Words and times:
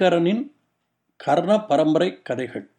ஐங்கரனின் 0.00 0.52
கர்ண 1.16 1.64
பரம்பரை 1.64 2.22
கதைகள். 2.22 2.70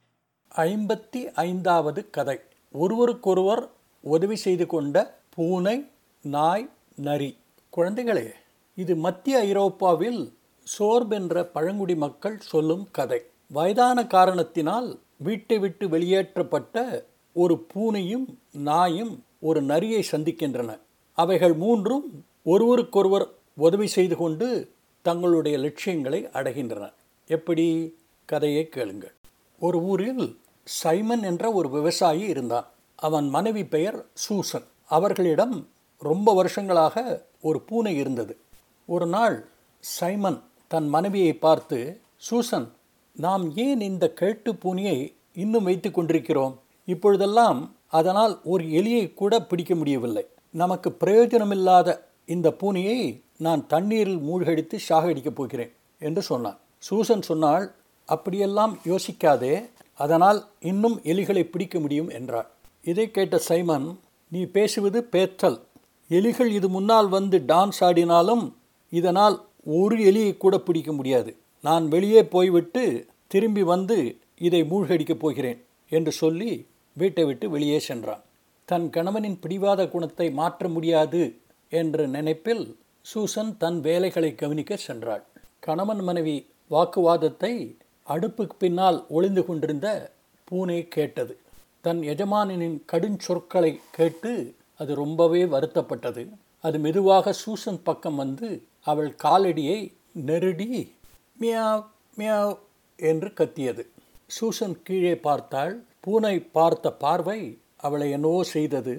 ஐம்பத்தி 0.56 1.32
ஐந்தாவது 1.34 2.10
கதை. 2.10 2.40
ஒருவருக்கொருவர் 2.72 3.70
உதவி 4.02 4.36
செய்து 4.36 4.66
கொண்ட 4.66 5.20
பூனை 5.30 5.90
நாய் 6.22 6.70
நரி. 6.96 7.38
குழந்தைகளே 7.78 8.32
இது 8.76 8.96
மத்திய 8.96 9.40
ஐரோப்பாவில் 9.40 10.34
சோர்ப் 10.64 11.14
என்ற 11.14 11.46
பழங்குடி 11.46 11.96
மக்கள் 11.96 12.40
சொல்லும் 12.40 12.88
கதை. 12.92 13.22
வயதான 13.48 14.08
காரணத்தினால் 14.08 15.00
வீட்டை 15.18 15.60
விட்டு 15.60 15.90
வெளியேற்றப்பட்ட 15.90 17.06
ஒரு 17.34 17.68
பூனையும் 17.74 18.26
நாயும் 18.52 19.24
ஒரு 19.40 19.62
நரியை 19.62 20.02
சந்திக்கின்றன. 20.02 20.78
அவைகள் 21.14 21.54
மூன்றும் 21.54 22.26
ஒருவருக்கொருவர் 22.44 23.28
உதவி 23.56 23.88
செய்து 23.88 24.16
கொண்டு 24.16 24.72
தங்களுடைய 25.02 25.58
லட்சியங்களை 25.58 26.24
அடைகின்றன. 26.34 26.92
எப்படி? 27.32 27.66
கதையை 28.26 28.70
கேளுங்கள். 28.70 29.14
ஒரு 29.60 29.78
ஊரில் 29.82 30.26
சைமன் 30.64 31.24
என்ற 31.24 31.52
ஒரு 31.52 31.70
விவசாயி 31.70 32.24
இருந்தான். 32.34 32.68
அவன் 32.96 33.28
மனைவி 33.30 33.64
பெயர் 33.66 33.98
சூசன். 34.14 34.68
அவர்களிடம் 34.88 35.56
ரொம்ப 36.00 36.34
வருஷங்களாக 36.34 37.26
ஒரு 37.42 37.60
பூனை 37.62 37.94
இருந்தது. 37.96 38.34
ஒரு 38.86 39.06
நாள் 39.06 39.38
சைமன் 39.80 40.40
தன் 40.68 40.88
மனைவியை 40.88 41.34
பார்த்து 41.34 42.00
சூசன் 42.18 42.68
நாம் 43.16 43.46
ஏன் 43.58 43.82
இந்த 43.82 44.14
கேட்டு 44.14 44.52
பூனையை 44.54 44.98
இன்னும் 45.34 45.64
வைத்து 45.64 45.92
கொண்டிருக்கிறோம்? 45.92 46.60
இப்பொழுதெல்லாம் 46.86 47.76
அதனால் 47.88 48.40
ஒரு 48.44 48.64
எலியை 48.80 49.14
கூட 49.14 49.42
பிடிக்க 49.42 49.76
முடியவில்லை. 49.76 50.26
நமக்கு 50.52 50.90
பிரயோஜனமில்லாத 51.00 51.90
இந்த 52.26 52.50
பூனையை 52.50 53.22
நான் 53.38 53.68
தண்ணீரில் 53.68 54.20
மூழ்கடித்து 54.20 54.78
சாகடிக்கப் 54.90 55.38
போகிறேன் 55.40 55.74
என்று 56.00 56.22
சொன்னான். 56.22 56.60
சூசன் 56.84 57.22
சொன்னாள் 57.22 57.66
அப்படியெல்லாம் 58.06 58.74
யோசிக்காதே 58.86 59.56
அதனால் 59.94 60.40
இன்னும் 60.62 60.98
எலிகளை 61.04 61.44
பிடிக்க 61.44 61.80
முடியும் 61.80 62.10
என்றாள் 62.10 62.50
இதை 62.84 63.06
கேட்ட 63.12 63.38
சைமன் 63.38 63.88
நீ 64.32 64.42
பேசுவது 64.46 65.00
பேற்றல் 65.04 65.60
எலிகள் 66.10 66.52
இது 66.52 66.68
முன்னால் 66.70 67.08
வந்து 67.08 67.38
டான்ஸ் 67.48 67.80
ஆடினாலும் 67.80 68.44
இதனால் 68.94 69.36
ஒரு 69.80 69.96
எலியை 70.10 70.38
கூட 70.38 70.56
பிடிக்க 70.58 70.92
முடியாது. 70.92 71.32
நான் 71.64 71.86
வெளியே 71.88 72.22
போய்விட்டு 72.26 72.84
திரும்பி 73.28 73.64
வந்து 73.64 73.98
இதை 74.38 74.62
மூழ்கடிக்கப் 74.64 75.22
போகிறேன் 75.24 75.60
என்று 75.92 76.12
சொல்லி 76.12 76.52
வீட்டை 76.98 77.24
விட்டு 77.26 77.46
வெளியே 77.50 77.80
சென்றான். 77.80 78.24
தன் 78.66 78.88
கணவனின் 78.90 79.38
பிடிவாத 79.40 79.82
குணத்தை 79.88 80.28
மாற்ற 80.32 80.70
முடியாது 80.70 81.22
என்ற 81.72 82.08
நினைப்பில் 82.08 82.64
சூசன் 83.06 83.52
தன் 83.58 83.80
வேலைகளை 83.82 84.32
கவனிக்க 84.36 84.78
சென்றாள். 84.88 85.24
கணவன் 85.60 86.04
மனைவி 86.04 86.36
வாக்குவாதத்தை 86.72 87.54
அடுப்புக்கு 88.08 88.56
பின்னால் 88.58 89.00
ஒளிந்து 89.10 89.42
கொண்டிருந்த 89.46 89.88
பூனை 90.48 90.80
கேட்டது. 90.88 91.34
தன் 91.82 92.02
எஜமானனின் 92.14 92.78
கடுஞ்சொற்களை 92.92 93.72
கேட்டு 93.92 94.32
அது 94.80 94.92
ரொம்பவே 94.96 95.42
வருத்தப்பட்டது. 95.44 96.24
அது 96.64 96.78
மெதுவாக 96.80 97.34
சூசன் 97.34 97.82
பக்கம் 97.84 98.16
வந்து 98.16 98.50
அவள் 98.82 99.12
காலடியை 99.24 99.80
நெருடி 100.28 100.70
மியாவ் 101.42 101.84
மியாவ் 102.18 102.56
என்று 103.00 103.30
கத்தியது. 103.34 103.84
சூசன் 104.30 104.76
கீழே 104.84 105.16
பார்த்தாள். 105.28 105.74
பூனை 106.00 106.36
பார்த்த 106.58 106.94
பார்வை 107.04 107.40
அவளை 107.78 108.08
என்னவோ 108.12 108.42
செய்தது. 108.56 108.96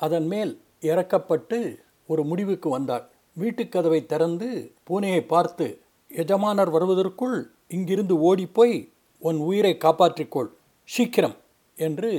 அதன் 0.00 0.26
மேல் 0.26 0.52
இறக்கப்பட்டு 0.82 1.58
ஒரு 2.06 2.22
முடிவுக்கு 2.24 2.68
வந்தாள். 2.68 3.06
வீட்டுக்கதவை 3.36 4.00
திறந்து 4.06 4.48
பூனையை 4.88 5.22
பார்த்து 5.26 5.66
எஜமானர் 6.10 6.70
வருவதற்குள் 6.70 7.36
இங்கிருந்து 7.68 8.14
ஓடிப்போய் 8.20 8.76
உன் 9.22 9.38
உயிரை 9.38 9.74
காப்பாற்றிக்கொள் 9.76 10.50
சீக்கிரம் 10.88 11.36
என்று 11.76 12.10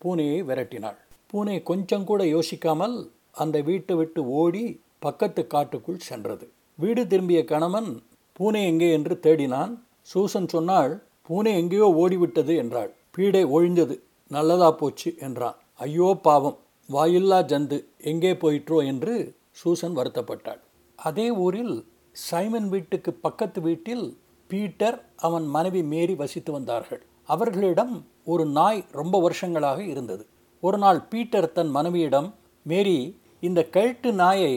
பூனையை 0.00 0.38
விரட்டினாள். 0.44 0.98
பூனை 1.26 1.56
கொஞ்சம் 1.62 2.04
கூட 2.04 2.20
யோசிக்காமல் 2.26 2.96
அந்த 3.32 3.56
வீட்டை 3.60 3.94
விட்டு 3.96 4.20
ஓடி 4.40 4.64
பக்கத்து 4.98 5.42
காட்டுக்குள் 5.46 6.06
சென்றது. 6.08 6.46
வீடு 6.78 7.02
திரும்பிய 7.06 7.40
கணவன் 7.44 7.90
பூனை 8.32 8.62
எங்கே? 8.66 8.88
என்று 8.92 9.14
தேடினான். 9.22 9.72
சூசன் 10.02 10.48
சொன்னாள் 10.48 10.92
பூனை 11.22 11.52
எங்கேயோ 11.54 11.88
ஓடிவிட்டது 12.02 12.54
என்றாள். 12.56 12.90
பீடை 13.16 13.42
ஒழிஞ்சது 13.56 13.96
நல்லதா 14.30 14.70
போச்சு 14.72 15.10
என்றான். 15.18 15.56
ஐயோ 15.76 16.08
பாவம் 16.22 16.58
வாயில்லா 16.88 17.38
ஜந்து 17.42 17.78
எங்கே 18.10 18.32
போயிற்றோ 18.32 18.78
என்று 18.86 19.14
சூசன் 19.50 19.96
வருத்தப்பட்டாள். 19.98 20.60
அதே 20.98 21.26
ஊரில் 21.44 21.74
சைமன் 22.16 22.68
வீட்டுக்கு 22.68 23.10
பக்கத்து 23.24 23.58
வீட்டில் 23.66 24.06
பீட்டர் 24.50 24.96
அவன் 25.26 25.46
மனைவி 25.54 25.80
மேரி 25.92 26.14
வசித்து 26.14 26.50
வந்தார்கள். 26.52 27.00
அவர்களிடம் 27.34 27.94
ஒரு 28.32 28.44
நாய் 28.56 28.80
ரொம்ப 28.98 29.16
வருஷங்களாக 29.20 29.78
இருந்தது. 29.92 30.24
ஒரு 30.62 30.78
நாள் 30.84 31.00
பீட்டர் 31.12 31.46
தன் 31.56 31.70
மனைவியிடம் 31.76 32.28
மேரி 32.66 32.96
இந்த 33.40 33.60
கழுட்டு 33.74 34.10
நாயை 34.12 34.54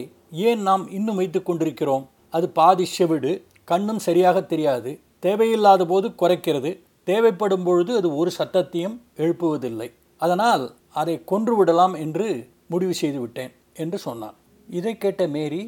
ஏன் 0.48 0.62
நாம் 0.68 0.84
இன்னும் 0.98 1.18
வைத்து 1.20 1.40
கொண்டிருக்கிறோம்? 1.42 2.04
அது 2.36 2.46
பாதி 2.58 2.86
செவிடு 2.96 3.32
கண்ணும் 3.70 4.02
சரியாக 4.06 4.38
தெரியாது 4.52 4.92
தேவையில்லாத 5.26 5.82
போது 5.92 6.08
குறைக்கிறது. 6.22 6.72
தேவைப்படும் 7.10 7.64
பொழுது 7.68 7.92
அது 8.00 8.08
ஒரு 8.20 8.30
சத்தத்தையும் 8.38 8.96
எழுப்புவதில்லை. 9.22 9.88
அதனால் 10.20 10.64
அதை 11.00 11.14
கொன்று 11.32 11.54
விடலாம் 11.56 11.94
என்று 12.04 12.28
முடிவு 12.72 12.94
செய்து 13.02 13.20
விட்டேன் 13.20 13.52
என்று 13.84 13.98
சொன்னான். 14.06 14.36
இதை 14.68 14.94
கேட்ட 15.04 15.22
மேரி 15.36 15.62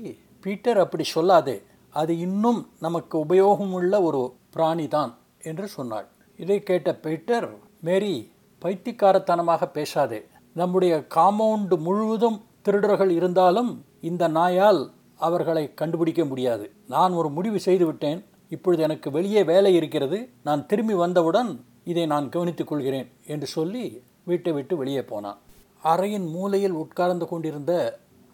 பீட்டர் 0.44 0.78
அப்படி 0.84 1.04
சொல்லாதே. 1.14 1.56
அது 2.00 2.12
இன்னும் 2.18 2.60
நமக்கு 2.80 3.14
உபயோகமுள்ள 3.24 3.94
ஒரு 4.02 4.20
பிராணி 4.54 4.86
தான் 4.88 5.12
என்று 5.42 5.66
சொன்னாள். 5.68 6.06
இதை 6.38 6.58
கேட்ட 6.62 6.90
பீட்டர் 7.04 7.48
மேரி 7.80 8.14
பைத்தியக்காரத்தனமாக 8.62 9.62
பேசாதே. 9.72 10.20
நம்முடைய 10.52 10.94
காம்பவுண்டு 11.16 11.76
முழுவதும் 11.78 12.38
திருடர்கள் 12.62 13.10
இருந்தாலும் 13.10 13.70
இந்த 14.00 14.24
நாயால் 14.28 14.82
அவர்களை 15.26 15.64
கண்டுபிடிக்க 15.74 16.22
முடியாது. 16.24 16.66
நான் 16.88 17.12
ஒரு 17.12 17.28
முடிவு 17.28 17.58
செய்துவிட்டேன் 17.60 18.20
இப்பொழுது 18.48 18.82
எனக்கு 18.82 19.08
வெளியே 19.10 19.42
வேலை 19.44 19.74
இருக்கிறது. 19.74 20.18
நான் 20.42 20.66
திரும்பி 20.66 20.94
வந்தவுடன் 20.94 21.50
இதை 21.84 22.04
நான் 22.06 22.28
கவனித்துக் 22.28 22.70
கொள்கிறேன் 22.70 23.08
என்று 23.26 23.46
சொல்லி 23.46 23.84
வீட்டை 24.24 24.52
விட்டு 24.52 24.74
வெளியே 24.76 25.02
போனான். 25.02 25.38
அறையின் 25.84 26.28
மூலையில் 26.34 26.76
உட்கார்ந்து 26.82 27.26
கொண்டிருந்த 27.26 27.72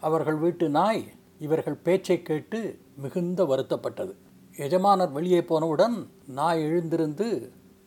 அவர்கள் 0.00 0.38
வீட்டு 0.44 0.66
நாய் 0.68 1.02
இவர்கள் 1.38 1.82
பேச்சை 1.86 2.16
கேட்டு 2.22 2.58
மிகுந்த 3.02 3.44
வருத்தப்பட்டது. 3.44 4.12
எஜமானர் 4.56 5.12
வெளியே 5.12 5.40
போனவுடன் 5.42 5.96
நாய் 6.38 6.62
எழுந்திருந்து 6.62 7.28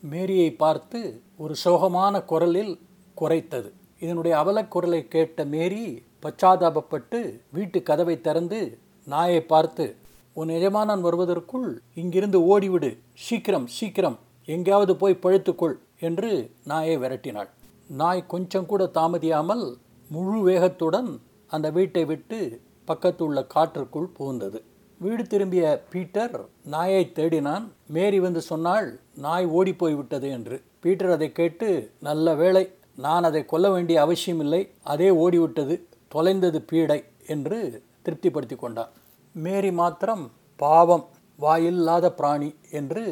மேரியை 0.03 0.49
பார்த்து 0.53 0.99
ஒரு 1.37 1.53
சோகமான 1.63 2.23
குரலில் 2.25 2.73
குறைத்தது. 3.17 3.69
இதனுடைய 3.99 4.33
அவலக்குரலை 4.37 5.01
கேட்ட 5.07 5.45
மேரி 5.45 5.83
பச்சாதாபப்பட்டு 6.23 7.19
வீட்டு 7.51 7.79
கதவை 7.83 8.15
திறந்து 8.21 8.59
நாயை 9.07 9.41
பார்த்து 9.43 9.85
உன் 10.33 10.51
எஜமானன் 10.57 11.01
வருவதற்குள் 11.01 11.67
இங்கிருந்து 12.01 12.39
ஓடிவிடு. 12.51 12.91
சீக்கிரம் 13.25 13.67
சீக்கிரம். 13.77 14.17
எங்கேயாவது 14.47 14.93
போய் 14.95 15.21
பழுத்துக்கொள் 15.21 15.75
என்று 15.99 16.31
நாயை 16.63 16.95
விரட்டினாள். 16.97 17.49
நாய் 17.87 18.29
கொஞ்சம் 18.33 18.65
கூட 18.65 18.83
தாமதியாமல் 18.93 19.65
முழு 20.09 20.39
வேகத்துடன் 20.49 21.09
அந்த 21.51 21.67
வீட்டை 21.69 22.05
விட்டு 22.05 22.39
பக்கத்துள்ள 22.87 23.39
காற்றுக்குள் 23.53 24.13
புகுந்தது. 24.17 24.59
வீடு 25.05 25.23
திரும்பிய 25.31 25.65
பீட்டர் 25.93 26.35
நாயை 26.73 27.03
தேடினான். 27.15 27.65
மேரி 27.95 28.19
வந்து 28.25 28.41
சொன்னாள் 28.51 28.87
நாய் 29.25 29.47
ஓடிப்போய் 29.57 29.97
விட்டது 29.99 30.27
என்று. 30.37 30.57
பீட்டர் 30.83 31.11
அதை 31.15 31.31
கேட்டு 31.39 31.69
நல்ல 32.07 32.35
வேளை 32.41 32.63
நான் 33.05 33.27
அதை 33.29 33.41
கொல்ல 33.51 33.67
வேண்டிய 33.75 33.97
அவசியமில்லை. 34.01 34.61
அதே 34.93 35.09
ஓடிவிட்டது. 35.23 35.75
தொலைந்தது 36.13 36.59
பீடை 36.71 36.99
என்று 37.33 37.59
திருப்திப்படுத்தி 38.05 38.55
கொண்டான். 38.55 38.91
மேரி 39.35 39.71
மாத்திரம் 39.81 40.25
பாவம் 40.63 41.05
வாயில்லாத 41.39 42.11
பிராணி 42.19 42.49
என்று 42.79 43.03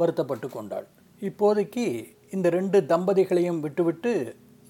வருத்தப்பட்டு 0.00 0.48
கொண்டாள். 0.48 0.86
இப்போதைக்கு 1.28 1.84
இந்த 2.34 2.48
ரெண்டு 2.56 2.78
தம்பதிகளையும் 2.92 3.60
விட்டுவிட்டு 3.60 4.12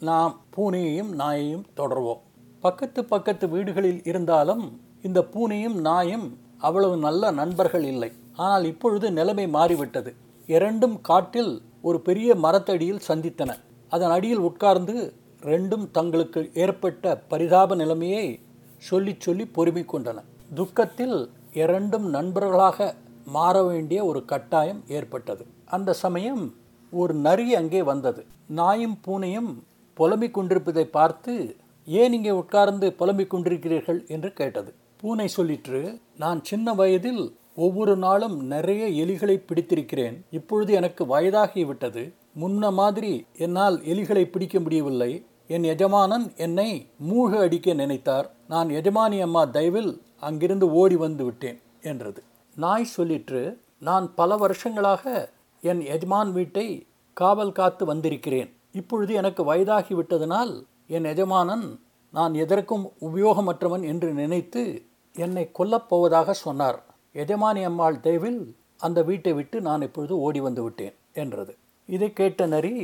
நாம் 0.09 0.35
பூனையையும் 0.57 1.13
நாயையும் 1.23 1.65
தொடர்வோம். 1.77 2.23
பக்கத்து 2.65 3.01
பக்கத்து 3.15 3.47
வீடுகளில் 3.49 4.03
இருந்தாலும் 4.11 4.65
இந்த 5.03 5.21
பூனையும் 5.33 5.79
நாயும் 5.89 6.29
அவ்வளவு 6.59 6.97
நல்ல 6.97 7.31
நண்பர்கள் 7.31 7.85
இல்லை. 7.85 8.11
ஆனால் 8.37 8.65
இப்பொழுது 8.65 9.13
நிலைமை 9.13 9.47
மாறிவிட்டது. 9.49 10.11
இரண்டும் 10.47 11.01
காட்டில் 11.01 11.53
ஒரு 11.83 12.01
பெரிய 12.01 12.35
மரத்தடியில் 12.35 13.07
சந்தித்தன. 13.09 13.51
அதன் 13.89 14.11
அடியில் 14.11 14.39
உட்கார்ந்து 14.39 14.95
ரெண்டும் 15.43 15.85
தங்களுக்கு 15.91 16.41
ஏற்பட்ட 16.55 17.17
பரிதாப 17.33 17.75
நிலைமையை 17.75 18.41
சொல்லி 18.79 19.15
சொல்லி 19.19 19.47
பொறுமை 19.47 19.85
கொண்டன. 19.93 20.19
துக்கத்தில் 20.55 21.19
இரண்டும் 21.53 22.07
நண்பர்களாக 22.11 22.95
மாற 23.25 23.63
வேண்டிய 23.63 24.05
ஒரு 24.05 24.25
கட்டாயம் 24.25 24.83
ஏற்பட்டது. 24.89 25.47
அந்த 25.67 25.93
சமயம் 25.93 26.55
ஒரு 26.93 27.15
நரி 27.15 27.55
அங்கே 27.55 27.83
வந்தது. 27.83 28.25
நாயும் 28.47 28.99
பூனையும் 29.07 29.51
புலம்பிக் 29.95 30.35
கொண்டிருப்பதை 30.35 30.85
பார்த்து 30.85 31.57
ஏன் 31.87 32.13
இங்கே 32.13 32.31
உட்கார்ந்து 32.31 32.93
புலம்பிக் 32.93 33.33
கொண்டிருக்கிறீர்கள்? 33.35 34.07
என்று 34.07 34.33
கேட்டது. 34.33 34.71
பூனை 35.01 35.29
சொல்லிற்று 35.37 36.01
நான் 36.17 36.45
சின்ன 36.45 36.75
வயதில் 36.75 37.37
ஒவ்வொரு 37.55 37.97
நாளும் 37.97 38.47
நிறைய 38.47 39.05
எலிகளை 39.05 39.37
பிடித்திருக்கிறேன். 39.37 40.25
இப்பொழுது 40.31 40.73
எனக்கு 40.73 41.21
வயதாகிவிட்டது. 41.21 42.13
முன்ன 42.41 42.73
மாதிரி 42.73 43.27
என்னால் 43.37 43.81
எலிகளை 43.81 44.25
பிடிக்க 44.25 44.61
முடியவில்லை. 44.61 45.27
என் 45.49 45.63
எஜமானன் 45.63 46.33
என்னை 46.37 46.91
மூழ்க 47.11 47.39
அடிக்க 47.39 47.75
நினைத்தார். 47.75 48.31
நான் 48.49 48.69
எஜமானி 48.69 49.21
அம்மா 49.21 49.45
தயவில் 49.45 50.03
அங்கிருந்து 50.21 50.73
ஓடி 50.73 50.97
வந்து 50.97 51.25
விட்டேன் 51.25 51.61
என்றது. 51.83 52.23
நாய் 52.57 52.89
சொல்லிற்று 52.97 53.59
நான் 53.79 54.15
பல 54.15 54.37
வருஷங்களாக 54.37 55.33
என் 55.61 55.81
எஜமான் 55.81 56.33
வீட்டை 56.33 56.87
காவல் 57.13 57.53
காத்து 57.53 57.85
வந்திருக்கிறேன். 57.85 58.57
இப்பொழுது 58.73 59.15
எனக்கு 59.15 59.55
வயதாகிவிட்டதனால் 59.55 60.65
என் 60.87 61.05
எஜமானன் 61.05 61.81
நான் 62.13 62.35
எதற்கும் 62.35 62.93
உபயோகமற்றவன் 63.01 63.85
என்று 63.85 64.13
நினைத்து 64.13 64.83
என்னை 65.25 65.45
கொல்லப்போவதாக 65.59 66.31
சொன்னார். 66.45 66.79
எஜமானி 67.15 67.63
அம்மாள் 67.65 68.01
தேவில் 68.01 68.41
அந்த 68.87 68.99
வீட்டை 69.03 69.33
விட்டு 69.33 69.57
நான் 69.61 69.85
இப்பொழுது 69.87 70.15
ஓடி 70.27 70.41
வந்து 70.41 70.63
விட்டேன் 70.63 70.95
என்றது. 71.13 71.53
இதை 71.89 72.09
கேட்ட 72.13 72.47
நரி 72.47 72.75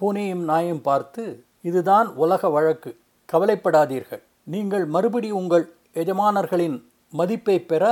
பூனையும் 0.00 0.44
நாயும் 0.50 0.84
பார்த்து 0.88 1.24
இதுதான் 1.62 2.08
உலக 2.24 2.48
வழக்கு. 2.48 2.90
கவலைப்படாதீர்கள். 3.28 4.22
நீங்கள் 4.44 4.84
மறுபடி 4.86 5.30
உங்கள் 5.40 5.64
எஜமானர்களின் 5.94 6.76
மதிப்பை 7.12 7.56
பெற 7.60 7.84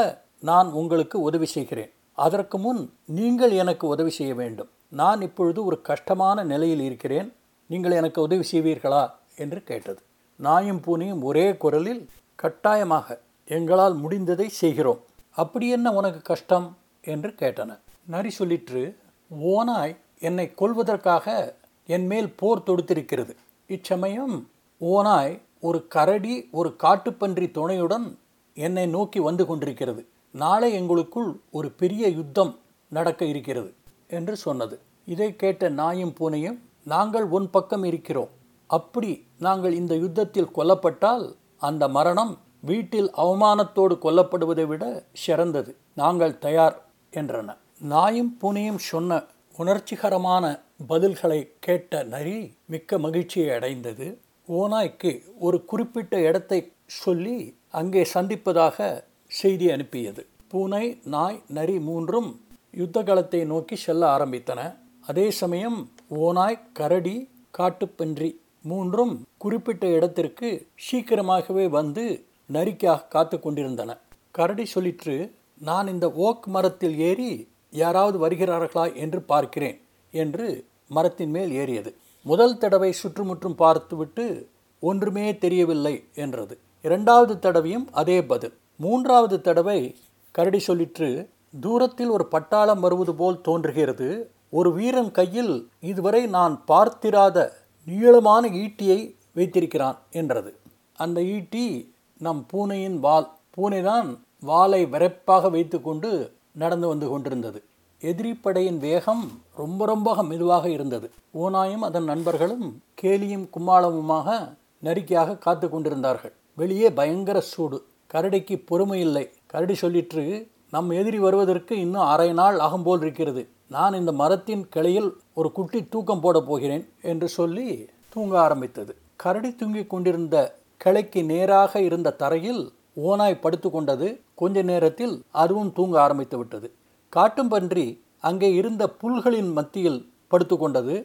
நான் 0.51 0.69
உங்களுக்கு 0.81 1.17
உதவி 1.21 1.47
செய்கிறேன். 1.47 1.93
அதற்கு 2.19 2.57
முன் 2.59 2.81
நீங்கள் 3.19 3.53
எனக்கு 3.63 3.85
உதவி 3.87 4.11
செய்ய 4.11 4.33
வேண்டும். 4.35 4.71
நான் 5.01 5.21
இப்பொழுது 5.21 5.61
ஒரு 5.65 5.77
கஷ்டமான 5.91 6.39
நிலையில் 6.43 6.83
இருக்கிறேன். 6.89 7.29
நீங்கள் 7.71 7.99
எனக்கு 8.01 8.19
உதவி 8.23 8.45
செய்வீர்களா? 8.53 9.03
என்று 9.37 9.61
கேட்டது. 9.63 10.01
நாயும் 10.41 10.81
பூனையும் 10.87 11.23
ஒரே 11.23 11.47
குரலில் 11.57 12.03
கட்டாயமாக 12.43 13.07
எங்களால் 13.45 13.97
முடிந்ததை 13.97 14.47
செய்கிறோம். 14.47 15.01
அப்படி 15.31 15.69
என்ன 15.69 15.93
உனக்கு 15.93 16.21
கஷ்டம்? 16.21 16.77
என்று 17.03 17.29
கேட்டன 17.29 17.79
நரி 18.07 18.31
சொல்லிற்று 18.39 18.97
ஓனாய் 19.43 19.97
என்னை 20.19 20.53
கொல்வதற்காக 20.55 21.55
என் 21.87 22.07
மேல் 22.07 22.33
போர் 22.33 22.63
தொடுத்திருக்கிறது. 22.67 23.35
இச்சமயம் 23.67 24.49
ஓனாய் 24.81 25.41
ஒரு 25.61 25.89
கரடி 25.89 26.49
ஒரு 26.53 26.75
காட்டுப்பன்றி 26.79 27.51
துணையுடன் 27.51 28.19
என்னை 28.55 28.87
நோக்கி 28.87 29.21
வந்து 29.21 29.47
கொண்டிருக்கிறது. 29.47 30.07
நாளை 30.31 30.73
எங்களுக்குள் 30.73 31.41
ஒரு 31.51 31.71
பெரிய 31.71 32.09
யுத்தம் 32.09 32.59
நடக்க 32.89 33.25
இருக்கிறது 33.25 33.73
என்று 34.09 34.37
சொன்னது. 34.37 34.81
இதை 35.07 35.37
கேட்ட 35.37 35.69
நாயும் 35.69 36.15
பூனையும் 36.21 36.59
நாங்கள் 36.85 37.23
உன் 37.23 37.51
பக்கம் 37.51 37.85
இருக்கிறோம். 37.85 38.29
அப்படி 38.67 39.27
நாங்கள் 39.39 39.73
இந்த 39.73 39.95
யுத்தத்தில் 39.97 40.55
கொல்லப்பட்டால் 40.57 41.35
அந்த 41.59 41.89
மரணம் 41.89 42.39
வீட்டில் 42.63 43.09
அவமானத்தோடு 43.17 43.95
கொல்லப்படுவதை 44.05 44.67
விட 44.67 44.85
சிறந்தது. 45.13 45.71
நாங்கள் 45.95 46.35
தயார் 46.39 46.77
என்றன. 47.13 47.49
நாயும் 47.93 48.33
பூனையும் 48.41 48.83
சொன்ன 48.91 49.21
உணர்ச்சிகரமான 49.59 50.45
பதில்களை 50.89 51.41
கேட்ட 51.61 52.03
நரி 52.03 52.37
மிக்க 52.67 52.99
மகிழ்ச்சியை 52.99 53.51
அடைந்தது. 53.51 54.07
ஓநாய்க்கு 54.49 55.11
ஒரு 55.39 55.59
குறிப்பிட்ட 55.65 56.15
இடத்தை 56.21 56.61
சொல்லி 56.87 57.37
அங்கே 57.81 58.03
சந்திப்பதாக 58.15 58.79
செய்தி 59.27 59.67
அனுப்பியது. 59.71 60.23
பூனை 60.49 60.85
நாய் 61.05 61.39
நரி 61.49 61.77
மூன்றும் 61.81 62.31
யுத்த 62.75 62.99
காலத்தை 63.03 63.41
நோக்கி 63.45 63.77
செல்ல 63.77 64.03
ஆரம்பித்தன. 64.17 64.61
அதே 65.07 65.27
சமயம் 65.41 65.79
ஓநாய் 66.09 66.65
கரடி 66.73 67.17
காட்டுப்பன்றி 67.59 68.31
மூன்றும் 68.65 69.15
குறிப்பிட்ட 69.37 69.87
இடத்திற்கு 69.87 70.49
சீக்கிரமாகவே 70.87 71.65
வந்து 71.79 72.05
நரிக்காக 72.53 73.09
காத்து 73.09 73.41
கொண்டிருந்தன. 73.41 73.99
கரடி 74.31 74.67
சொல்லிற்று 74.75 75.33
நான் 75.59 75.89
இந்த 75.89 76.13
ஓக் 76.13 76.47
மரத்தில் 76.47 76.99
ஏறி 76.99 77.49
யாராவது 77.71 78.29
வருகிறார்களா 78.29 78.95
என்று 78.95 79.23
பார்க்கிறேன் 79.23 79.81
என்று 80.11 80.65
மரத்தின் 80.89 81.31
மேல் 81.31 81.53
ஏறியது. 81.53 81.95
முதல் 82.23 82.59
தடவை 82.59 82.93
சுற்றுமுற்றும் 82.93 83.55
பார்த்துவிட்டு 83.55 84.49
ஒன்றுமே 84.81 85.39
தெரியவில்லை 85.39 86.05
என்றது. 86.15 86.59
இரண்டாவது 86.83 87.39
தடவையும் 87.39 87.89
அதே 87.93 88.23
பதில். 88.23 88.53
மூன்றாவது 88.77 89.41
தடவை 89.41 89.97
கரடி 90.31 90.61
சொல்லிற்று 90.67 91.29
தூரத்தில் 91.61 92.09
ஒரு 92.09 92.29
பட்டாளம் 92.31 92.79
வருவது 92.79 93.15
போல் 93.15 93.41
தோன்றுகிறது. 93.41 94.31
ஒரு 94.51 94.73
வீரன் 94.73 95.11
கையில் 95.11 95.69
இதுவரை 95.81 96.27
நான் 96.27 96.65
பார்த்திராத 96.65 97.53
நீளமான 97.85 98.49
ஈட்டியை 98.49 99.15
வைத்திருக்கிறான் 99.35 99.99
என்றது. 100.11 100.57
அந்த 100.95 101.23
ஈட்டி 101.23 101.92
நம் 102.23 102.47
பூனையின் 102.51 102.99
வால் 103.01 103.29
பூனைதான் 103.57 104.09
வாலை 104.41 104.87
விரைப்பாக 104.87 105.49
வைத்துக்கொண்டு 105.49 106.11
நடந்து 106.53 106.87
வந்து 106.89 107.09
கொண்டிருந்தது. 107.09 107.61
எதிரி 108.01 108.35
படையின் 108.35 108.79
வேகம் 108.79 109.25
ரொம்ப 109.57 109.87
ரொம்ப 109.87 110.23
மெதுவாக 110.23 110.69
இருந்தது. 110.69 111.11
ஓனாயும் 111.35 111.85
அதன் 111.89 112.05
நண்பர்களும் 112.05 112.83
கேலியும் 113.03 113.49
கும்மாளமுமாக 113.59 114.55
நரிக்கையாக 114.79 115.37
காத்து 115.39 115.69
கொண்டிருந்தார்கள். 115.69 116.33
வெளியே 116.55 116.91
பயங்கர 116.93 117.41
சூடு. 117.41 117.79
கரடிக்கு 118.15 118.63
பொறுமை 118.67 119.01
இல்லை. 119.01 119.31
கரடி 119.47 119.75
சொல்லிற்று 119.81 120.25
நம் 120.71 120.91
எதிரி 120.91 121.19
வருவதற்கு 121.19 121.75
இன்னும் 121.79 122.11
அரை 122.15 122.33
நாள் 122.33 122.57
ஆகும்போல் 122.57 123.03
இருக்கிறது. 123.03 123.49
நான் 123.67 123.95
இந்த 123.95 124.13
மரத்தின் 124.13 124.69
கிளையில் 124.69 125.11
ஒரு 125.35 125.53
குட்டி 125.53 125.81
தூக்கம் 125.85 126.21
போடப் 126.21 126.47
போகிறேன் 126.47 126.89
என்று 127.03 127.29
சொல்லி 127.29 127.89
தூங்க 128.09 128.41
ஆரம்பித்தது. 128.41 128.97
கரடி 129.17 129.51
தூங்கிக் 129.55 129.91
கொண்டிருந்த 129.91 130.37
கிளைக்கு 130.83 131.21
நேராக 131.33 131.81
இருந்த 131.89 132.17
தரையில் 132.23 132.63
ஓனாய் 133.09 133.43
படுத்து 133.43 133.69
கொண்டது 133.71 134.07
கொஞ்ச 134.41 134.63
நேரத்தில் 134.71 135.15
அதுவும் 135.43 135.71
தூங்க 135.77 135.95
ஆரம்பித்து 136.05 136.37
விட்டது. 136.41 136.69
காட்டும்பன்றி 137.13 137.87
அங்கே 138.29 138.49
இருந்த 138.61 138.83
புல்களின் 139.03 139.53
மத்தியில் 139.59 140.01
படுத்து 140.33 140.57
கொண்டது 140.59 140.97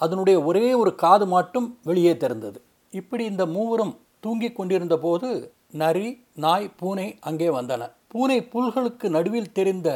அதனுடைய 0.00 0.36
ஒரே 0.48 0.66
ஒரு 0.80 0.90
காது 1.04 1.26
மட்டும் 1.34 1.68
வெளியே 1.88 2.14
திறந்தது 2.22 2.58
இப்படி 2.92 3.24
இந்த 3.32 3.44
மூவரும் 3.54 3.94
தூங்கிக் 4.24 4.56
கொண்டிருந்த 4.58 4.96
போது 5.04 5.28
நரி 5.82 6.08
நாய் 6.44 6.66
பூனை 6.80 7.06
அங்கே 7.28 7.48
வந்தன. 7.58 7.82
பூனை 8.12 8.38
புல்களுக்கு 8.52 9.06
நடுவில் 9.16 9.54
தெரிந்த 9.58 9.88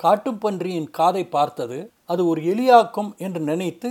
காட்டுப்பன்றியின் 0.00 0.88
காதை 0.98 1.22
பார்த்தது. 1.36 1.78
அது 2.12 2.22
ஒரு 2.30 2.40
எலியாக்கும் 2.52 3.10
என்று 3.24 3.40
நினைத்து 3.50 3.90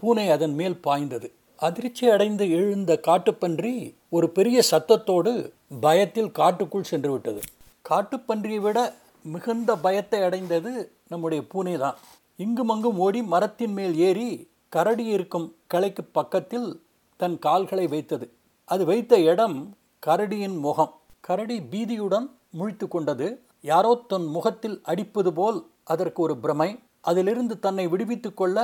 பூனை 0.00 0.26
அதன் 0.36 0.54
மேல் 0.60 0.76
பாய்ந்தது. 0.86 1.28
அதிர்ச்சி 1.58 2.04
அடைந்து 2.10 2.44
எழுந்த 2.50 2.92
காட்டுப்பன்றி 3.06 3.72
ஒரு 4.08 4.26
பெரிய 4.30 4.58
சத்தத்தோடு 4.70 5.32
பயத்தில் 5.80 6.30
காட்டுக்குள் 6.30 6.90
சென்று 6.90 7.10
விட்டது 7.10 7.40
காட்டுப்பன்றியை 7.88 8.60
விட 8.60 8.78
மிகுந்த 9.24 9.76
பயத்தை 9.76 10.22
அடைந்தது 10.22 10.72
நம்முடைய 11.08 11.40
பூனை 11.46 11.74
தான். 11.76 11.96
இங்குமங்கும் 12.38 12.98
ஓடி 12.98 13.22
மரத்தின் 13.22 13.72
மேல் 13.72 13.94
ஏறி 13.98 14.28
கரடி 14.68 15.04
இருக்கும் 15.04 15.46
கலைக்கு 15.66 16.02
பக்கத்தில் 16.04 16.68
தன் 17.20 17.38
கால்களை 17.38 17.86
வைத்தது. 17.86 18.26
அது 18.68 18.84
வைத்த 18.84 19.18
இடம் 19.20 19.56
கரடியின் 20.06 20.58
முகம். 20.60 20.92
கரடி 21.20 21.58
பீதியுடன் 21.70 22.26
முழித்து 22.58 22.88
கொண்டது. 22.88 23.28
யாரோ 23.60 23.92
தன் 24.08 24.26
முகத்தில் 24.26 24.76
அடிப்பது 24.82 25.32
போல் 25.32 25.58
அதற்கு 25.84 26.22
ஒரு 26.22 26.36
பிரமை. 26.36 26.70
அதிலிருந்து 27.00 27.58
தன்னை 27.58 27.86
விடுவித்துக் 27.86 28.36
கொள்ள 28.36 28.58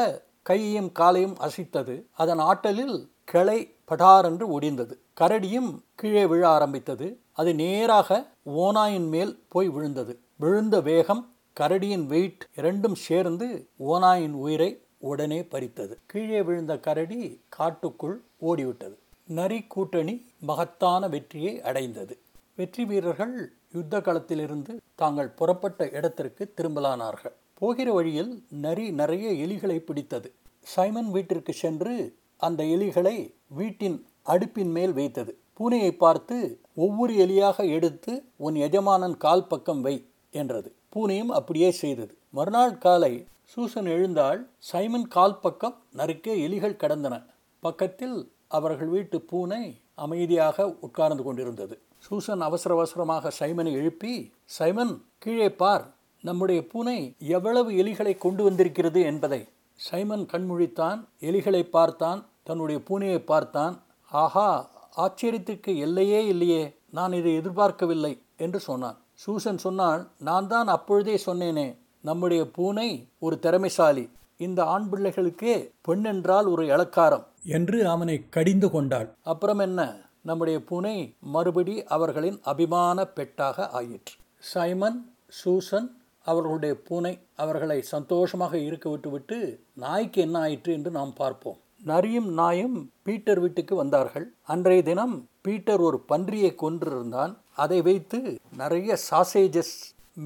கையையும் 0.49 0.91
காலையும் 0.93 1.37
அசைத்தது. 1.41 1.95
அதன் 2.23 2.43
ஆட்டலில் 2.51 2.97
கிளை 3.25 3.59
படாரென்று 3.89 4.45
ஒடிந்தது. 4.57 4.95
கரடியும் 5.21 5.71
கீழே 5.95 6.25
விழ 6.27 6.43
ஆரம்பித்தது. 6.49 7.07
அது 7.33 7.51
நேராக 7.55 8.27
ஓனாயின் 8.57 9.09
மேல் 9.09 9.33
போய் 9.49 9.69
விழுந்தது. 9.69 10.15
விழுந்த 10.37 10.81
வேகம் 10.81 11.23
கரடியின் 11.61 12.07
வெயிட் 12.07 12.45
இரண்டும் 12.57 12.95
சேர்ந்து 12.95 13.47
ஓனாயின் 13.89 14.37
உயிரை 14.45 14.71
உடனே 15.11 15.41
பறித்தது. 15.45 15.95
கீழே 16.07 16.43
விழுந்த 16.43 16.79
கரடி 16.79 17.21
காட்டுக்குள் 17.49 18.17
ஓடிவிட்டது. 18.47 18.97
நரி 19.39 19.59
கூட்டணி 19.75 20.15
மகத்தான 20.41 21.09
வெற்றியை 21.09 21.55
அடைந்தது. 21.63 22.15
வெற்றி 22.57 22.85
வீரர்கள் 22.85 23.37
யுத்த 23.73 24.01
களத்திலிருந்து 24.01 24.73
தாங்கள் 24.95 25.35
புறப்பட்ட 25.39 25.89
இடத்திற்கு 25.93 26.53
திரும்பலானார்கள். 26.57 27.37
போகிற 27.61 27.93
வழியில் 27.93 28.33
நரி 28.65 28.87
நிறைய 28.91 29.27
எலிகளை 29.47 29.79
பிடித்தது. 29.79 30.29
சைமன் 30.75 31.11
வீட்டிற்கு 31.11 31.53
சென்று 31.53 31.95
அந்த 32.37 32.61
எலிகளை 32.65 33.17
வீட்டின் 33.49 33.99
அடுப்பின் 34.33 34.73
மேல் 34.77 34.93
வைத்தது. 34.93 35.33
பூனையை 35.59 35.91
பார்த்து 35.97 36.37
ஒவ்வொரு 36.75 37.15
எலியாக 37.15 37.67
எடுத்து 37.69 38.13
உன் 38.37 38.55
எஜமானன் 38.55 39.17
கால் 39.17 39.47
பக்கம் 39.47 39.81
வை 39.81 39.95
என்றது. 40.31 40.69
பூனையும் 40.89 41.33
அப்படியே 41.39 41.71
செய்தது. 41.71 42.13
மறுநாள் 42.31 42.79
காலை 42.79 43.13
சூசன் 43.45 43.87
எழுந்தால் 43.87 44.41
சைமன் 44.59 45.09
கால் 45.09 45.41
பக்கம் 45.41 45.77
நறுக்க 45.97 46.33
எலிகள் 46.47 46.81
கடந்தன. 46.83 47.15
பக்கத்தில் 47.61 48.17
அவர்கள் 48.49 48.89
வீட்டு 48.89 49.21
பூனை 49.21 49.65
அமைதியாக 49.95 50.67
உட்கார்ந்து 50.81 51.23
கொண்டிருந்தது. 51.23 51.75
சூசன் 51.99 52.41
அவசர 52.41 52.75
அவசரமாக 52.75 53.31
சைமனை 53.41 53.73
எழுப்பி 53.73 54.15
சைமன் 54.45 54.95
கீழே 55.19 55.51
பார். 55.63 55.85
நம்முடைய 56.25 56.67
பூனை 56.67 56.99
எவ்வளவு 57.19 57.71
எலிகளை 57.83 58.13
கொண்டு 58.19 58.43
வந்திருக்கிறது 58.43 59.01
என்பதை. 59.01 59.41
சைமன் 59.79 60.27
கண்முழித்தான் 60.33 60.99
எலிகளை 61.21 61.63
பார்த்தான் 61.63 62.21
தன்னுடைய 62.43 62.79
பூனையை 62.89 63.19
பார்த்தான். 63.25 63.75
ஆஹா 64.13 64.49
ஆச்சரியத்துக்கு 64.97 65.71
எல்லையே 65.77 66.21
இல்லையே 66.27 66.63
நான் 66.91 67.13
இதை 67.13 67.33
எதிர்பார்க்கவில்லை 67.35 68.13
என்று 68.37 68.61
சொன்னான். 68.61 68.99
சூசன் 69.15 69.59
சொன்னால் 69.59 70.03
நான் 70.19 70.47
தான் 70.47 70.67
அப்பொழுதே 70.67 71.17
சொன்னேனே 71.27 71.67
நம்முடைய 72.01 72.43
பூனை 72.51 72.89
ஒரு 73.19 73.39
திறமைசாலி. 73.39 74.05
இந்த 74.37 74.61
ஆண் 74.65 74.87
பிள்ளைகளுக்கே 74.93 75.55
பெண் 75.81 76.05
என்றால் 76.05 76.47
ஒரு 76.47 76.63
இலக்காரம் 76.67 77.25
என்று 77.49 77.79
அவனை 77.89 78.17
கடிந்து 78.29 78.71
கொண்டாள். 78.71 79.09
அப்புறம் 79.23 79.59
என்ன? 79.59 79.81
நம்முடைய 80.23 80.59
பூனை 80.65 80.97
மறுபடி 81.35 81.75
அவர்களின் 81.85 82.39
அபிமான 82.43 83.07
பெட்டாக 83.17 83.67
ஆயிற்று. 83.71 84.15
சைமன் 84.53 84.99
சூசன் 85.41 85.89
அவர்களுடைய 86.25 86.75
பூனை 86.87 87.13
அவர்களை 87.43 87.79
சந்தோஷமாக 87.95 88.55
இருக்க 88.69 88.87
விட்டுவிட்டு 88.91 89.39
நாய்க்கு 89.85 90.21
என்ன 90.27 90.37
ஆயிற்று 90.39 90.71
என்று 90.73 90.91
நாம் 90.91 91.13
பார்ப்போம். 91.23 91.59
நரியும் 91.91 92.29
நாயும் 92.41 92.77
பீட்டர் 93.07 93.41
வீட்டுக்கு 93.41 93.75
வந்தார்கள். 93.75 94.27
அன்றைய 94.53 94.83
தினம் 94.83 95.17
பீட்டர் 95.43 95.83
ஒரு 95.89 95.99
பன்றியை 96.13 96.53
கொன்றிருந்தான். 96.63 97.33
அதை 97.63 97.79
வைத்து 97.89 98.19
நிறைய 98.61 98.97
சாசேஜஸ் 99.11 99.75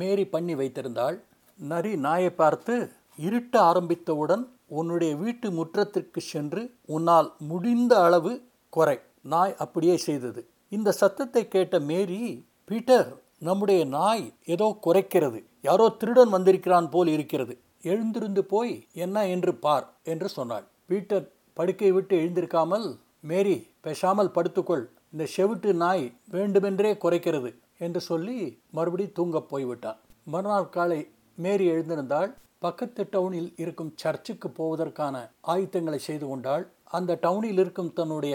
மேரி 0.01 0.25
பண்ணி 0.35 0.55
வைத்திருந்தாள். 0.55 1.17
நரி 1.59 1.93
நாயை 2.07 2.31
பார்த்து 2.43 2.75
இருட்ட 3.19 3.55
ஆரம்பித்தவுடன் 3.71 4.45
உன்னுடைய 4.79 5.13
வீட்டு 5.17 5.49
முற்றத்திற்கு 5.51 6.21
சென்று 6.33 6.63
உன்னால் 6.87 7.29
முடிந்த 7.51 7.93
அளவு 8.07 8.33
குறை. 8.73 8.99
நாய் 9.33 9.55
அப்படியே 9.65 9.97
செய்தது. 10.07 10.41
இந்த 10.73 10.91
சத்தத்தை 10.93 11.43
கேட்ட 11.49 11.79
மேரி 11.91 12.21
பீட்டர் 12.65 13.09
நம்முடைய 13.43 13.81
நாய் 13.97 14.25
ஏதோ 14.45 14.67
குறைக்கிறது. 14.87 15.41
யாரோ 15.61 15.87
திருடன் 16.01 16.29
வந்திருக்கிறான் 16.29 16.89
போல் 16.91 17.11
இருக்கிறது. 17.17 17.55
எழுந்திருந்து 17.83 18.43
போய் 18.45 18.75
என்ன 19.05 19.27
என்று 19.27 19.53
பார் 19.55 19.87
என்று 20.03 20.29
சொன்னாள். 20.29 20.67
பீட்டர் 20.87 21.27
படுக்கை 21.57 21.91
விட்டு 21.93 22.15
எழுந்திருக்காமல் 22.23 22.87
மேரி 23.21 23.57
பேசாமல் 23.81 24.35
படுத்துக்கொள். 24.35 24.85
இந்த 25.13 25.25
செவிட்டு 25.37 25.71
நாய் 25.73 26.05
வேண்டுமென்றே 26.31 26.93
குறைக்கிறது 26.95 27.51
என்று 27.79 28.01
சொல்லி 28.01 28.39
மறுபடி 28.71 29.07
தூங்கப் 29.13 29.49
போய்விட்டான். 29.49 29.99
மறுநாள் 30.25 30.69
காலை 30.69 31.01
மேரி 31.39 31.67
எழுந்திருந்தால் 31.71 32.31
பக்கத்து 32.59 33.03
டவுனில் 33.13 33.51
இருக்கும் 33.57 33.93
சர்ச்சுக்கு 33.97 34.49
போவதற்கான 34.49 35.17
ஆயத்தங்களை 35.47 36.01
செய்து 36.09 36.27
கொண்டாள். 36.29 36.65
அந்த 36.97 37.19
டவுனில் 37.23 37.61
இருக்கும் 37.63 37.93
தன்னுடைய 37.93 38.35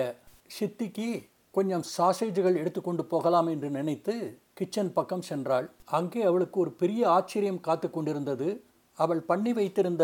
சித்திக்கு 0.57 1.09
கொஞ்சம் 1.51 1.85
சாசேஜுகள் 1.97 2.59
எடுத்துக்கொண்டு 2.61 3.03
போகலாம் 3.05 3.49
என்று 3.53 3.69
நினைத்து 3.69 4.15
கிச்சன் 4.53 4.93
பக்கம் 4.93 5.23
சென்றாள். 5.29 5.67
அங்கே 5.85 6.21
அவளுக்கு 6.21 6.59
ஒரு 6.59 6.71
பெரிய 6.71 7.09
ஆச்சரியம் 7.09 7.59
காத்து 7.59 7.89
கொண்டிருந்தது. 7.89 8.65
அவள் 8.93 9.21
பண்ணி 9.21 9.53
வைத்திருந்த 9.53 10.03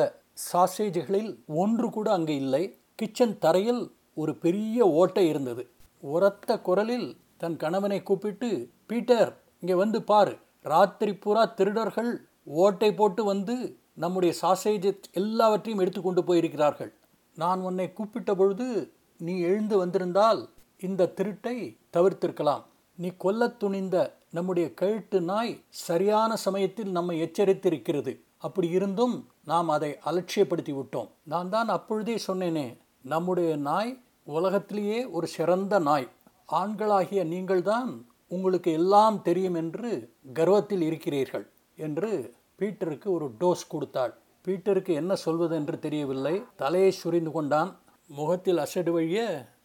சாசேஜ்களில் 0.51 1.31
ஒன்று 1.45 1.89
கூட 1.89 2.11
அங்கே 2.11 2.35
இல்லை. 2.35 2.79
கிச்சன் 2.95 3.39
தரையில் 3.39 3.91
ஒரு 4.13 4.35
பெரிய 4.35 4.85
ஓட்டை 4.85 5.27
இருந்தது. 5.27 5.71
உரத்த 5.99 6.59
குரலில் 6.59 7.17
தன் 7.37 7.57
கணவனை 7.57 8.03
கூப்பிட்டு 8.03 8.69
பீட்டர் 8.85 9.41
இங்கே 9.59 9.73
வந்து 9.73 10.03
பாரு. 10.03 10.37
ராத்திரி 10.61 11.13
பூரா 11.15 11.45
திருடர்கள் 11.45 12.11
ஓட்டை 12.43 12.93
போட்டு 12.93 13.23
வந்து 13.23 13.79
நம்முடைய 13.93 14.33
சாசேஜ் 14.41 14.87
எல்லாவற்றையும் 15.11 15.81
எடுத்துக்கொண்டு 15.81 16.23
போயிருக்கிறார்கள். 16.23 16.91
நான் 17.35 17.61
உன்னை 17.61 17.93
கூப்பிட்ட 17.93 18.35
பொழுது 18.35 18.93
நீ 19.17 19.39
எழுந்து 19.39 19.77
வந்திருந்தால் 19.77 20.49
இந்த 20.77 21.11
திருட்டை 21.17 21.77
தவிர்த்திருக்கலாம். 21.97 22.63
நீ 22.95 23.11
கொல்லத் 23.17 23.59
துணிந்த 23.59 23.97
நம்முடைய 24.29 24.71
கழுட்டு 24.81 25.19
நாய் 25.19 25.63
சரியான 25.69 26.35
சமயத்தில் 26.35 26.91
நம்மை 26.91 27.15
எச்சரித்திருக்கிறது. 27.21 28.13
அப்படி 28.37 28.67
இருந்தும் 28.69 29.15
நாம் 29.45 29.69
அதை 29.69 29.97
அலட்சியப்படுத்தி 30.05 30.73
விட்டோம். 30.75 31.09
நான் 31.23 31.49
தான் 31.49 31.67
அப்பொழுதே 31.67 32.15
சொன்னேனே 32.27 32.77
நம்முடைய 33.01 33.55
நாய் 33.55 33.91
உலகத்திலேயே 34.23 35.05
ஒரு 35.05 35.27
சிறந்த 35.27 35.79
நாய். 35.79 36.07
ஆண்களாகிய 36.51 37.23
நீங்கள்தான் 37.23 38.05
உங்களுக்கு 38.27 38.71
எல்லாம் 38.71 39.21
தெரியும் 39.21 39.55
என்று 39.55 40.13
கர்வத்தில் 40.33 40.81
இருக்கிறீர்கள் 40.81 41.45
என்று 41.75 42.33
பீட்டருக்கு 42.59 43.05
ஒரு 43.05 43.27
டோஸ் 43.39 43.63
கொடுத்தாள். 43.67 44.13
பீட்டருக்கு 44.45 44.93
என்ன 44.93 45.15
சொல்வது 45.15 45.55
என்று 45.55 45.79
தெரியவில்லை. 45.79 46.41
தலையை 46.55 46.91
சுரிந்து 46.91 47.31
கொண்டான். 47.31 47.71
முகத்தில் 48.09 48.57
அசடு 48.57 48.91
வழிய 48.91 49.19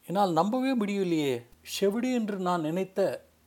என்னால் 0.06 0.32
நம்பவே 0.32 0.72
முடியலையே 0.76 1.34
செவிடி 1.74 2.10
என்று 2.12 2.36
நான் 2.38 2.60
நினைத்த 2.60 3.00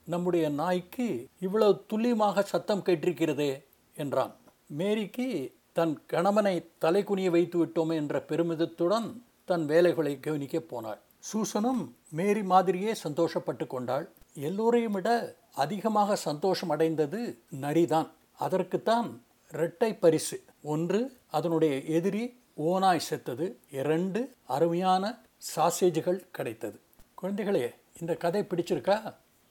நம்முடைய 0.07 0.49
நாய்க்கு 0.49 1.27
இவ்வளவு 1.39 1.83
துல்லியமாக 1.87 2.41
சத்தம் 2.41 2.83
கேட்டிருக்கிறதே 2.85 3.63
என்றான். 3.95 4.35
மேரிக்கு 4.77 5.53
தன் 5.73 6.05
கணவனை 6.05 6.55
தலை 6.77 7.03
குனிய 7.03 7.29
வைத்து 7.29 7.65
விட்டோமே 7.65 7.93
என்ற 7.93 8.23
பெருமிதத்துடன் 8.27 9.21
தன் 9.45 9.65
வேலைகளை 9.65 10.19
கவனிக்கப் 10.19 10.69
போனாள். 10.69 10.99
சூசனும் 11.19 11.95
மேரி 12.09 12.43
மாதிரியே 12.43 12.93
சந்தோஷப்பட்டு 13.03 13.67
கொண்டாள். 13.67 14.09
எல்லோரையும் 14.33 14.91
விட 14.91 15.35
அதிகமாக 15.55 16.15
சந்தோஷம் 16.15 16.69
அடைந்தது 16.69 17.37
நரிதான். 17.61 18.09
அதற்குத்தான் 18.39 19.21
இரட்டை 19.51 19.95
பரிசு. 19.95 20.43
ஒன்று 20.63 21.17
அதனுடைய 21.31 21.81
எதிரி 21.81 22.39
ஓனாய் 22.57 23.05
செத்தது. 23.09 23.57
இரண்டு 23.71 24.33
அருமையான 24.47 25.21
சாசேஜுகள் 25.55 26.25
கிடைத்தது. 26.31 26.79
குழந்தைகளே 27.21 27.75
இந்த 27.99 28.15
கதை 28.15 28.41
பிடிச்சிருக்கா? 28.41 29.13